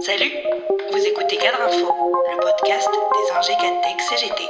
Salut, 0.00 0.30
vous 0.92 0.98
écoutez 0.98 1.36
Cadre 1.36 1.58
Info, 1.66 1.92
le 2.30 2.40
podcast 2.40 2.88
des 3.12 3.36
ingés 3.36 3.52
CGT. 4.08 4.42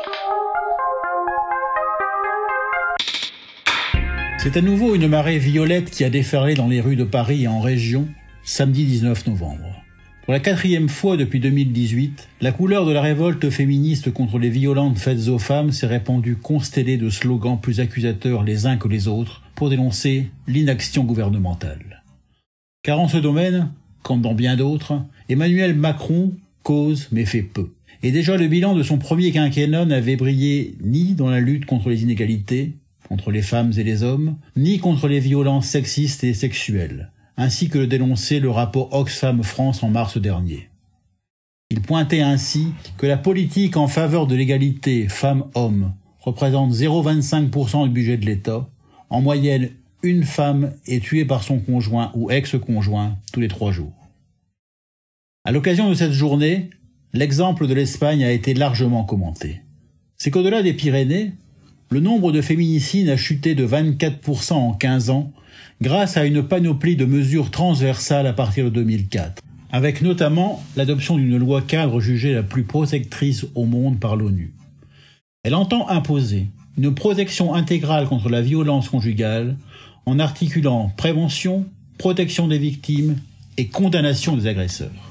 C'est 4.38 4.56
à 4.56 4.60
nouveau 4.60 4.94
une 4.94 5.08
marée 5.08 5.38
violette 5.38 5.90
qui 5.90 6.04
a 6.04 6.10
déferlé 6.10 6.54
dans 6.54 6.68
les 6.68 6.80
rues 6.80 6.96
de 6.96 7.04
Paris 7.04 7.44
et 7.44 7.48
en 7.48 7.60
région 7.60 8.08
samedi 8.42 8.84
19 8.84 9.28
novembre. 9.28 9.82
Pour 10.24 10.34
la 10.34 10.40
quatrième 10.40 10.90
fois 10.90 11.16
depuis 11.16 11.40
2018, 11.40 12.28
la 12.42 12.52
couleur 12.52 12.84
de 12.84 12.92
la 12.92 13.00
révolte 13.00 13.48
féministe 13.48 14.12
contre 14.12 14.38
les 14.38 14.50
violences 14.50 15.00
faites 15.00 15.28
aux 15.28 15.38
femmes 15.38 15.72
s'est 15.72 15.86
répandue 15.86 16.36
constellée 16.36 16.98
de 16.98 17.08
slogans 17.08 17.58
plus 17.60 17.80
accusateurs 17.80 18.42
les 18.42 18.66
uns 18.66 18.76
que 18.76 18.88
les 18.88 19.08
autres 19.08 19.42
pour 19.54 19.70
dénoncer 19.70 20.30
l'inaction 20.46 21.04
gouvernementale. 21.04 22.02
Car 22.82 23.00
en 23.00 23.08
ce 23.08 23.16
domaine, 23.16 23.72
comme 24.08 24.22
dans 24.22 24.32
bien 24.32 24.56
d'autres, 24.56 25.02
Emmanuel 25.28 25.74
Macron 25.74 26.32
cause 26.62 27.08
mais 27.12 27.26
fait 27.26 27.42
peu. 27.42 27.74
Et 28.02 28.10
déjà 28.10 28.38
le 28.38 28.48
bilan 28.48 28.74
de 28.74 28.82
son 28.82 28.96
premier 28.96 29.32
quinquennat 29.32 29.84
n'avait 29.84 30.16
brillé 30.16 30.76
ni 30.82 31.12
dans 31.12 31.28
la 31.28 31.40
lutte 31.40 31.66
contre 31.66 31.90
les 31.90 32.04
inégalités, 32.04 32.72
entre 33.10 33.30
les 33.30 33.42
femmes 33.42 33.70
et 33.76 33.84
les 33.84 34.02
hommes, 34.02 34.36
ni 34.56 34.78
contre 34.78 35.08
les 35.08 35.20
violences 35.20 35.66
sexistes 35.66 36.24
et 36.24 36.32
sexuelles, 36.32 37.10
ainsi 37.36 37.68
que 37.68 37.76
le 37.76 37.86
dénonçait 37.86 38.40
le 38.40 38.48
rapport 38.48 38.94
Oxfam 38.94 39.42
France 39.42 39.82
en 39.82 39.90
mars 39.90 40.16
dernier. 40.16 40.70
Il 41.68 41.82
pointait 41.82 42.22
ainsi 42.22 42.68
que 42.96 43.06
la 43.06 43.18
politique 43.18 43.76
en 43.76 43.88
faveur 43.88 44.26
de 44.26 44.34
l'égalité 44.34 45.06
femmes-hommes 45.06 45.92
représente 46.20 46.72
0,25% 46.72 47.84
du 47.84 47.90
budget 47.90 48.16
de 48.16 48.24
l'État. 48.24 48.70
En 49.10 49.20
moyenne, 49.20 49.68
une 50.02 50.24
femme 50.24 50.72
est 50.86 51.04
tuée 51.04 51.26
par 51.26 51.42
son 51.42 51.58
conjoint 51.58 52.10
ou 52.14 52.30
ex-conjoint 52.30 53.18
tous 53.34 53.40
les 53.40 53.48
trois 53.48 53.70
jours. 53.70 53.97
À 55.48 55.50
l'occasion 55.50 55.88
de 55.88 55.94
cette 55.94 56.12
journée, 56.12 56.68
l'exemple 57.14 57.66
de 57.66 57.72
l'Espagne 57.72 58.22
a 58.22 58.32
été 58.32 58.52
largement 58.52 59.04
commenté. 59.04 59.62
C'est 60.18 60.30
qu'au-delà 60.30 60.62
des 60.62 60.74
Pyrénées, 60.74 61.32
le 61.88 62.00
nombre 62.00 62.32
de 62.32 62.42
féminicides 62.42 63.08
a 63.08 63.16
chuté 63.16 63.54
de 63.54 63.66
24% 63.66 64.52
en 64.52 64.74
15 64.74 65.08
ans 65.08 65.32
grâce 65.80 66.18
à 66.18 66.26
une 66.26 66.42
panoplie 66.42 66.96
de 66.96 67.06
mesures 67.06 67.50
transversales 67.50 68.26
à 68.26 68.34
partir 68.34 68.66
de 68.66 68.68
2004, 68.68 69.42
avec 69.72 70.02
notamment 70.02 70.62
l'adoption 70.76 71.16
d'une 71.16 71.38
loi 71.38 71.62
cadre 71.62 71.98
jugée 71.98 72.34
la 72.34 72.42
plus 72.42 72.64
protectrice 72.64 73.46
au 73.54 73.64
monde 73.64 73.98
par 73.98 74.16
l'ONU. 74.16 74.52
Elle 75.44 75.54
entend 75.54 75.88
imposer 75.88 76.48
une 76.76 76.94
protection 76.94 77.54
intégrale 77.54 78.06
contre 78.06 78.28
la 78.28 78.42
violence 78.42 78.90
conjugale 78.90 79.56
en 80.04 80.18
articulant 80.18 80.92
prévention, 80.98 81.64
protection 81.96 82.48
des 82.48 82.58
victimes 82.58 83.16
et 83.56 83.68
condamnation 83.68 84.36
des 84.36 84.46
agresseurs. 84.46 85.07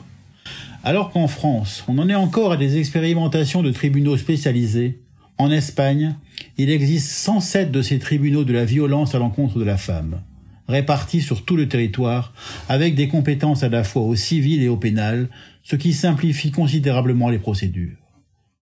Alors 0.88 1.12
qu'en 1.12 1.28
France, 1.28 1.84
on 1.90 1.98
en 1.98 2.08
est 2.08 2.16
encore 2.16 2.54
à 2.54 2.56
des 2.56 2.78
expérimentations 2.78 3.62
de 3.62 3.72
tribunaux 3.72 4.16
spécialisés, 4.16 5.02
en 5.38 5.52
Espagne, 5.52 6.16
il 6.58 6.70
existe 6.70 7.10
107 7.10 7.74
de 7.74 7.82
ces 7.82 8.00
tribunaux 8.00 8.46
de 8.46 8.54
la 8.54 8.64
violence 8.64 9.14
à 9.14 9.20
l'encontre 9.20 9.60
de 9.60 9.66
la 9.66 9.76
femme, 9.76 10.22
répartis 10.70 11.20
sur 11.20 11.44
tout 11.44 11.58
le 11.58 11.68
territoire, 11.68 12.34
avec 12.70 12.96
des 12.96 13.10
compétences 13.10 13.64
à 13.64 13.68
la 13.68 13.84
fois 13.84 14.04
au 14.04 14.16
civil 14.16 14.64
et 14.64 14.70
au 14.70 14.78
pénal, 14.78 15.28
ce 15.62 15.76
qui 15.76 15.92
simplifie 15.92 16.52
considérablement 16.52 17.28
les 17.28 17.40
procédures. 17.40 17.98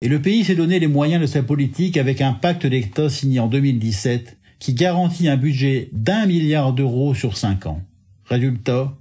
Et 0.01 0.07
le 0.07 0.19
pays 0.19 0.43
s'est 0.43 0.55
donné 0.55 0.79
les 0.79 0.87
moyens 0.87 1.21
de 1.21 1.27
sa 1.27 1.43
politique 1.43 1.95
avec 1.95 2.21
un 2.21 2.33
pacte 2.33 2.65
d'État 2.65 3.09
signé 3.09 3.39
en 3.39 3.47
2017 3.47 4.35
qui 4.57 4.73
garantit 4.73 5.29
un 5.29 5.37
budget 5.37 5.89
d'un 5.93 6.25
milliard 6.25 6.73
d'euros 6.73 7.13
sur 7.13 7.37
cinq 7.37 7.67
ans. 7.67 7.83
Résultat, 8.25 8.95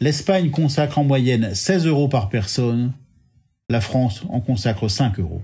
l'Espagne 0.00 0.50
consacre 0.50 0.98
en 0.98 1.04
moyenne 1.04 1.54
16 1.54 1.86
euros 1.86 2.08
par 2.08 2.28
personne, 2.28 2.92
la 3.68 3.80
France 3.80 4.22
en 4.28 4.40
consacre 4.40 4.88
5 4.88 5.18
euros. 5.18 5.42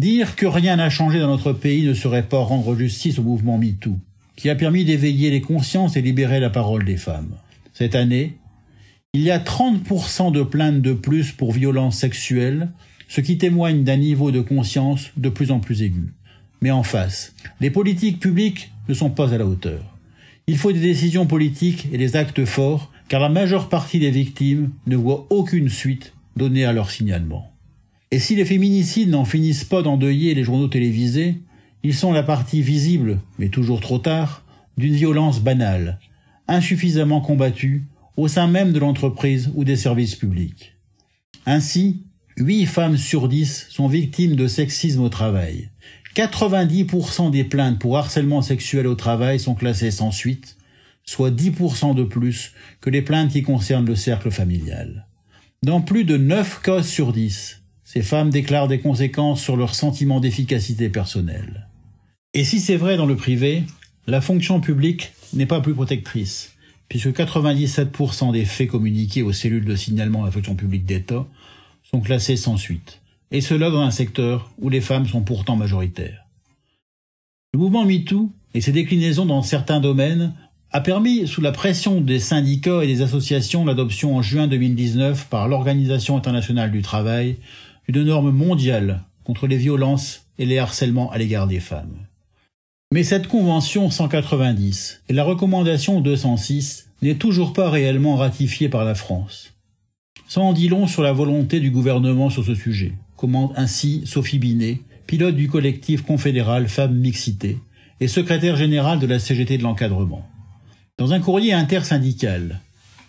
Dire 0.00 0.36
que 0.36 0.46
rien 0.46 0.76
n'a 0.76 0.90
changé 0.90 1.20
dans 1.20 1.28
notre 1.28 1.52
pays 1.52 1.86
ne 1.86 1.94
serait 1.94 2.24
pas 2.24 2.38
rendre 2.38 2.74
justice 2.74 3.18
au 3.18 3.22
mouvement 3.22 3.58
MeToo, 3.58 3.96
qui 4.36 4.50
a 4.50 4.56
permis 4.56 4.84
d'éveiller 4.84 5.30
les 5.30 5.40
consciences 5.40 5.96
et 5.96 6.02
libérer 6.02 6.40
la 6.40 6.50
parole 6.50 6.84
des 6.84 6.96
femmes. 6.96 7.36
Cette 7.72 7.94
année, 7.94 8.36
il 9.12 9.20
y 9.20 9.30
a 9.30 9.38
30% 9.38 10.32
de 10.32 10.42
plaintes 10.42 10.82
de 10.82 10.92
plus 10.92 11.30
pour 11.30 11.52
violences 11.52 11.98
sexuelles, 11.98 12.70
ce 13.08 13.20
qui 13.20 13.38
témoigne 13.38 13.84
d'un 13.84 13.96
niveau 13.96 14.32
de 14.32 14.40
conscience 14.40 15.10
de 15.16 15.28
plus 15.28 15.52
en 15.52 15.60
plus 15.60 15.82
aigu. 15.82 16.12
Mais 16.60 16.72
en 16.72 16.82
face, 16.82 17.34
les 17.60 17.70
politiques 17.70 18.18
publiques 18.18 18.72
ne 18.88 18.94
sont 18.94 19.10
pas 19.10 19.32
à 19.32 19.38
la 19.38 19.46
hauteur. 19.46 19.96
Il 20.46 20.58
faut 20.58 20.72
des 20.72 20.80
décisions 20.80 21.26
politiques 21.26 21.86
et 21.92 21.98
des 21.98 22.16
actes 22.16 22.44
forts, 22.44 22.90
car 23.14 23.20
la 23.20 23.28
majeure 23.28 23.68
partie 23.68 24.00
des 24.00 24.10
victimes 24.10 24.72
ne 24.88 24.96
voit 24.96 25.28
aucune 25.30 25.68
suite 25.68 26.14
donnée 26.34 26.64
à 26.64 26.72
leur 26.72 26.90
signalement. 26.90 27.48
Et 28.10 28.18
si 28.18 28.34
les 28.34 28.44
féminicides 28.44 29.08
n'en 29.08 29.24
finissent 29.24 29.62
pas 29.62 29.82
d'endeuiller 29.82 30.34
les 30.34 30.42
journaux 30.42 30.66
télévisés, 30.66 31.36
ils 31.84 31.94
sont 31.94 32.12
la 32.12 32.24
partie 32.24 32.60
visible, 32.60 33.20
mais 33.38 33.50
toujours 33.50 33.80
trop 33.80 34.00
tard, 34.00 34.44
d'une 34.78 34.96
violence 34.96 35.38
banale, 35.38 36.00
insuffisamment 36.48 37.20
combattue 37.20 37.84
au 38.16 38.26
sein 38.26 38.48
même 38.48 38.72
de 38.72 38.80
l'entreprise 38.80 39.52
ou 39.54 39.62
des 39.62 39.76
services 39.76 40.16
publics. 40.16 40.74
Ainsi, 41.46 42.02
8 42.38 42.66
femmes 42.66 42.96
sur 42.96 43.28
10 43.28 43.68
sont 43.70 43.86
victimes 43.86 44.34
de 44.34 44.48
sexisme 44.48 45.02
au 45.02 45.08
travail. 45.08 45.70
90% 46.16 47.30
des 47.30 47.44
plaintes 47.44 47.78
pour 47.78 47.96
harcèlement 47.96 48.42
sexuel 48.42 48.88
au 48.88 48.96
travail 48.96 49.38
sont 49.38 49.54
classées 49.54 49.92
sans 49.92 50.10
suite, 50.10 50.56
soit 51.04 51.30
10% 51.30 51.94
de 51.94 52.04
plus 52.04 52.52
que 52.80 52.90
les 52.90 53.02
plaintes 53.02 53.32
qui 53.32 53.42
concernent 53.42 53.86
le 53.86 53.96
cercle 53.96 54.30
familial. 54.30 55.06
Dans 55.62 55.80
plus 55.80 56.04
de 56.04 56.16
9 56.16 56.60
cas 56.62 56.82
sur 56.82 57.12
10, 57.12 57.62
ces 57.84 58.02
femmes 58.02 58.30
déclarent 58.30 58.68
des 58.68 58.80
conséquences 58.80 59.42
sur 59.42 59.56
leur 59.56 59.74
sentiment 59.74 60.20
d'efficacité 60.20 60.88
personnelle. 60.88 61.68
Et 62.32 62.44
si 62.44 62.60
c'est 62.60 62.76
vrai 62.76 62.96
dans 62.96 63.06
le 63.06 63.16
privé, 63.16 63.62
la 64.06 64.20
fonction 64.20 64.60
publique 64.60 65.12
n'est 65.32 65.46
pas 65.46 65.60
plus 65.60 65.74
protectrice, 65.74 66.54
puisque 66.88 67.08
97% 67.08 68.32
des 68.32 68.44
faits 68.44 68.68
communiqués 68.68 69.22
aux 69.22 69.32
cellules 69.32 69.64
de 69.64 69.76
signalement 69.76 70.22
à 70.22 70.26
la 70.26 70.32
fonction 70.32 70.54
publique 70.54 70.84
d'État 70.84 71.26
sont 71.82 72.00
classés 72.00 72.36
sans 72.36 72.56
suite, 72.56 73.00
et 73.30 73.40
cela 73.40 73.70
dans 73.70 73.80
un 73.80 73.90
secteur 73.90 74.50
où 74.58 74.68
les 74.68 74.80
femmes 74.80 75.06
sont 75.06 75.22
pourtant 75.22 75.56
majoritaires. 75.56 76.26
Le 77.52 77.60
mouvement 77.60 77.84
MeToo 77.84 78.32
et 78.52 78.60
ses 78.60 78.72
déclinaisons 78.72 79.26
dans 79.26 79.42
certains 79.42 79.80
domaines 79.80 80.34
a 80.74 80.80
permis, 80.80 81.28
sous 81.28 81.40
la 81.40 81.52
pression 81.52 82.00
des 82.00 82.18
syndicats 82.18 82.82
et 82.82 82.88
des 82.88 83.00
associations, 83.00 83.64
l'adoption 83.64 84.16
en 84.16 84.22
juin 84.22 84.48
2019 84.48 85.28
par 85.28 85.46
l'Organisation 85.46 86.16
internationale 86.16 86.72
du 86.72 86.82
travail 86.82 87.36
une 87.86 88.02
norme 88.02 88.32
mondiale 88.32 89.04
contre 89.22 89.46
les 89.46 89.56
violences 89.56 90.26
et 90.36 90.46
les 90.46 90.58
harcèlements 90.58 91.12
à 91.12 91.18
l'égard 91.18 91.46
des 91.46 91.60
femmes. 91.60 91.94
Mais 92.92 93.04
cette 93.04 93.28
convention 93.28 93.88
190 93.88 95.02
et 95.08 95.12
la 95.12 95.22
recommandation 95.22 96.00
206 96.00 96.90
n'est 97.02 97.14
toujours 97.14 97.52
pas 97.52 97.70
réellement 97.70 98.16
ratifiée 98.16 98.68
par 98.68 98.84
la 98.84 98.96
France. 98.96 99.54
Ça 100.26 100.40
en 100.40 100.52
dit 100.52 100.66
long 100.66 100.88
sur 100.88 101.02
la 101.02 101.12
volonté 101.12 101.60
du 101.60 101.70
gouvernement 101.70 102.30
sur 102.30 102.44
ce 102.44 102.56
sujet, 102.56 102.94
commente 103.16 103.52
ainsi 103.54 104.02
Sophie 104.06 104.40
Binet, 104.40 104.80
pilote 105.06 105.36
du 105.36 105.48
collectif 105.48 106.02
confédéral 106.02 106.66
Femmes 106.66 106.96
Mixité 106.96 107.58
et 108.00 108.08
secrétaire 108.08 108.56
générale 108.56 108.98
de 108.98 109.06
la 109.06 109.20
CGT 109.20 109.58
de 109.58 109.62
l'encadrement. 109.62 110.28
Dans 110.96 111.12
un 111.12 111.18
courrier 111.18 111.52
intersyndical, 111.52 112.60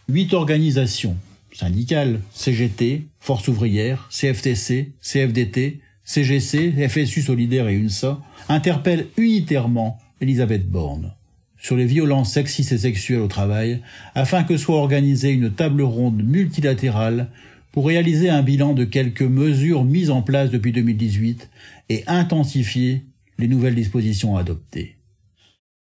huit 0.09 0.34
organisations, 0.34 1.18
syndicales, 1.53 2.19
CGT, 2.34 3.03
Force 3.19 3.47
ouvrière, 3.47 4.09
CFTC, 4.09 4.94
CFDT, 5.01 5.81
CGC, 6.03 6.90
FSU 6.90 7.22
Solidaire 7.22 7.68
et 7.68 7.75
UNSA, 7.75 8.19
interpellent 8.50 9.06
unitairement 9.18 10.00
Elisabeth 10.19 10.68
Borne 10.68 11.13
sur 11.59 11.75
les 11.75 11.85
violences 11.85 12.34
sexistes 12.34 12.72
et 12.72 12.79
sexuelles 12.79 13.22
au 13.22 13.28
travail, 13.28 13.81
afin 14.16 14.44
que 14.44 14.57
soit 14.57 14.78
organisée 14.78 15.29
une 15.29 15.51
table 15.51 15.84
ronde 15.84 16.24
multilatérale 16.24 17.30
pour 17.71 17.86
réaliser 17.86 18.31
un 18.31 18.42
bilan 18.42 18.74
de 18.74 18.83
quelques 18.83 19.21
mesures 19.21 19.83
mises 19.83 20.09
en 20.09 20.24
place 20.24 20.50
depuis 20.50 20.71
2018 20.71 21.51
et 21.89 22.04
intensifier 22.07 23.04
les 23.38 23.48
nouvelles 23.48 23.75
dispositions 23.75 24.38
adoptées. 24.38 24.95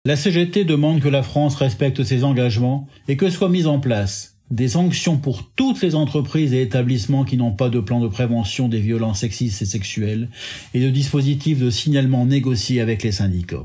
La 0.07 0.17
CGT 0.17 0.67
demande 0.67 1.01
que 1.01 1.09
la 1.09 1.23
France 1.23 1.55
respecte 1.55 2.05
ses 2.05 2.25
engagements 2.25 2.87
et 3.09 3.17
que 3.17 3.31
soient 3.31 3.49
mises 3.49 3.67
en 3.67 3.79
place 3.79 4.37
des 4.51 4.69
sanctions 4.69 5.17
pour 5.17 5.51
toutes 5.57 5.81
les 5.81 5.95
entreprises 5.95 6.53
et 6.53 6.61
établissements 6.61 7.25
qui 7.25 7.39
n'ont 7.39 7.53
pas 7.53 7.71
de 7.71 7.81
plan 7.81 8.01
de 8.01 8.09
prévention 8.09 8.69
des 8.69 8.81
violences 8.81 9.21
sexistes 9.21 9.63
et 9.63 9.65
sexuelles 9.65 10.29
et 10.75 10.81
de 10.81 10.91
dispositifs 10.91 11.59
de 11.59 11.71
signalement 11.71 12.27
négociés 12.27 12.83
avec 12.83 13.03
les 13.03 13.13
syndicats. 13.13 13.65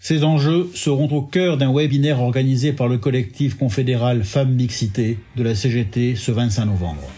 Ces 0.00 0.24
enjeux 0.24 0.68
seront 0.74 1.08
au 1.16 1.22
cœur 1.22 1.56
d'un 1.56 1.72
webinaire 1.72 2.20
organisé 2.20 2.72
par 2.72 2.88
le 2.88 2.98
collectif 2.98 3.54
confédéral 3.54 4.24
Femmes 4.24 4.54
Mixité 4.54 5.18
de 5.36 5.44
la 5.44 5.54
CGT 5.54 6.16
ce 6.16 6.32
25 6.32 6.64
novembre. 6.64 7.08